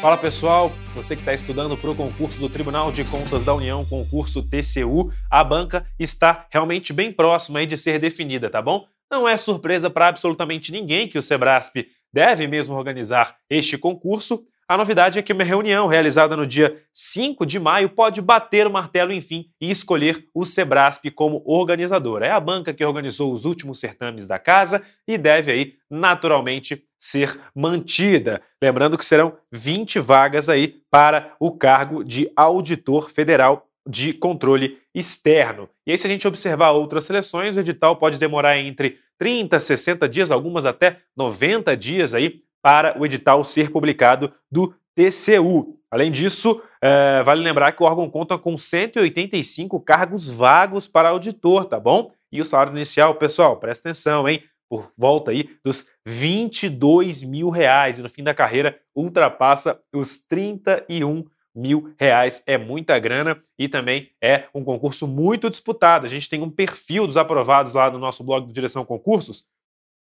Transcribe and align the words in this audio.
Fala 0.00 0.18
pessoal, 0.18 0.72
você 0.96 1.14
que 1.14 1.22
está 1.22 1.32
estudando 1.32 1.76
para 1.76 1.90
o 1.90 1.94
concurso 1.94 2.40
do 2.40 2.48
Tribunal 2.48 2.90
de 2.90 3.04
Contas 3.04 3.44
da 3.44 3.54
União, 3.54 3.84
concurso 3.84 4.42
TCU, 4.42 5.12
a 5.30 5.44
banca 5.44 5.86
está 5.96 6.48
realmente 6.50 6.92
bem 6.92 7.12
próxima 7.12 7.64
de 7.64 7.76
ser 7.76 8.00
definida, 8.00 8.50
tá 8.50 8.60
bom? 8.60 8.84
Não 9.08 9.28
é 9.28 9.36
surpresa 9.36 9.88
para 9.88 10.08
absolutamente 10.08 10.72
ninguém 10.72 11.06
que 11.06 11.18
o 11.18 11.22
Sebrasp 11.22 11.86
deve 12.12 12.48
mesmo 12.48 12.74
organizar 12.74 13.36
este 13.48 13.78
concurso, 13.78 14.44
a 14.72 14.76
novidade 14.78 15.18
é 15.18 15.22
que 15.22 15.34
uma 15.34 15.44
reunião 15.44 15.86
realizada 15.86 16.34
no 16.34 16.46
dia 16.46 16.82
5 16.94 17.44
de 17.44 17.58
maio 17.58 17.90
pode 17.90 18.22
bater 18.22 18.66
o 18.66 18.70
martelo, 18.70 19.12
enfim, 19.12 19.50
e 19.60 19.70
escolher 19.70 20.26
o 20.34 20.46
Sebrasp 20.46 21.10
como 21.10 21.42
organizador. 21.44 22.22
É 22.22 22.30
a 22.30 22.40
banca 22.40 22.72
que 22.72 22.82
organizou 22.82 23.34
os 23.34 23.44
últimos 23.44 23.78
certames 23.78 24.26
da 24.26 24.38
casa 24.38 24.82
e 25.06 25.18
deve 25.18 25.52
aí, 25.52 25.74
naturalmente, 25.90 26.84
ser 26.98 27.38
mantida. 27.54 28.40
Lembrando 28.62 28.96
que 28.96 29.04
serão 29.04 29.36
20 29.52 29.98
vagas 29.98 30.48
aí 30.48 30.80
para 30.90 31.34
o 31.38 31.52
cargo 31.52 32.02
de 32.02 32.32
auditor 32.34 33.10
federal 33.10 33.68
de 33.86 34.14
controle 34.14 34.78
externo. 34.94 35.68
E 35.86 35.90
aí, 35.90 35.98
se 35.98 36.06
a 36.06 36.10
gente 36.10 36.26
observar 36.26 36.70
outras 36.70 37.04
seleções, 37.04 37.56
o 37.58 37.60
edital 37.60 37.96
pode 37.96 38.16
demorar 38.16 38.56
entre 38.56 38.98
30, 39.18 39.60
60 39.60 40.08
dias, 40.08 40.30
algumas 40.30 40.64
até 40.64 40.98
90 41.14 41.76
dias 41.76 42.14
aí 42.14 42.40
para 42.62 42.98
o 42.98 43.04
edital 43.04 43.42
ser 43.42 43.70
publicado 43.70 44.32
do 44.50 44.74
TCU. 44.94 45.76
Além 45.90 46.10
disso, 46.10 46.62
é, 46.80 47.22
vale 47.22 47.42
lembrar 47.42 47.72
que 47.72 47.82
o 47.82 47.86
órgão 47.86 48.08
conta 48.08 48.38
com 48.38 48.56
185 48.56 49.78
cargos 49.80 50.30
vagos 50.30 50.88
para 50.88 51.10
auditor, 51.10 51.66
tá 51.66 51.78
bom? 51.78 52.12
E 52.30 52.40
o 52.40 52.44
salário 52.44 52.72
inicial, 52.72 53.16
pessoal, 53.16 53.56
presta 53.58 53.90
atenção, 53.90 54.26
hein? 54.26 54.42
Por 54.70 54.90
volta 54.96 55.32
aí 55.32 55.50
dos 55.62 55.90
22 56.06 57.22
mil 57.22 57.50
reais 57.50 57.98
e 57.98 58.02
no 58.02 58.08
fim 58.08 58.22
da 58.22 58.32
carreira 58.32 58.78
ultrapassa 58.94 59.78
os 59.92 60.18
31 60.24 61.26
mil 61.54 61.92
reais. 61.98 62.42
É 62.46 62.56
muita 62.56 62.98
grana 62.98 63.42
e 63.58 63.68
também 63.68 64.10
é 64.18 64.44
um 64.54 64.64
concurso 64.64 65.06
muito 65.06 65.50
disputado. 65.50 66.06
A 66.06 66.08
gente 66.08 66.28
tem 66.28 66.40
um 66.40 66.48
perfil 66.48 67.06
dos 67.06 67.18
aprovados 67.18 67.74
lá 67.74 67.90
no 67.90 67.98
nosso 67.98 68.24
blog 68.24 68.46
do 68.46 68.52
Direção 68.52 68.82
Concursos 68.84 69.44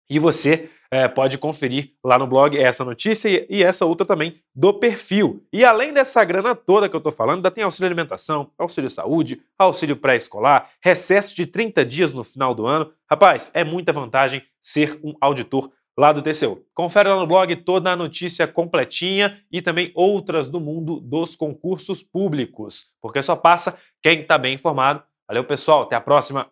e 0.09 0.17
você 0.17 0.69
é, 0.91 1.07
pode 1.07 1.37
conferir 1.37 1.93
lá 2.03 2.17
no 2.17 2.25
blog 2.25 2.57
essa 2.57 2.83
notícia 2.83 3.29
e, 3.29 3.45
e, 3.49 3.63
essa 3.63 3.85
outra 3.85 4.05
também 4.05 4.41
do 4.55 4.73
perfil. 4.73 5.45
E 5.53 5.63
além 5.63 5.93
dessa 5.93 6.23
grana 6.23 6.55
toda 6.55 6.89
que 6.89 6.95
eu 6.95 6.99
estou 6.99 7.11
falando, 7.11 7.37
ainda 7.37 7.51
tem 7.51 7.63
auxílio 7.63 7.87
alimentação, 7.87 8.49
auxílio 8.57 8.89
saúde, 8.89 9.41
auxílio 9.57 9.95
pré-escolar, 9.95 10.69
recesso 10.81 11.35
de 11.35 11.45
30 11.45 11.85
dias 11.85 12.13
no 12.13 12.23
final 12.23 12.55
do 12.55 12.65
ano. 12.65 12.91
Rapaz, 13.09 13.51
é 13.53 13.63
muita 13.63 13.93
vantagem 13.93 14.41
ser 14.61 14.99
um 15.03 15.13
auditor 15.21 15.69
lá 15.97 16.11
do 16.11 16.21
TCU. 16.21 16.63
Confere 16.73 17.09
lá 17.09 17.17
no 17.17 17.27
blog 17.27 17.55
toda 17.57 17.91
a 17.91 17.95
notícia 17.95 18.47
completinha 18.47 19.39
e 19.51 19.61
também 19.61 19.91
outras 19.93 20.49
do 20.49 20.59
mundo 20.59 20.99
dos 20.99 21.35
concursos 21.35 22.01
públicos, 22.01 22.93
porque 23.01 23.21
só 23.21 23.35
passa 23.35 23.77
quem 24.01 24.21
está 24.21 24.37
bem 24.37 24.55
informado. 24.55 25.03
Valeu, 25.27 25.43
pessoal. 25.43 25.83
Até 25.83 25.95
a 25.95 26.01
próxima. 26.01 26.49